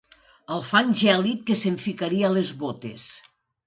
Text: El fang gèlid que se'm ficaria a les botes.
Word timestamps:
El 0.55 0.63
fang 0.69 0.89
gèlid 1.03 1.45
que 1.51 1.59
se'm 1.61 1.79
ficaria 1.87 2.35
a 2.35 2.35
les 2.41 2.57
botes. 2.67 3.11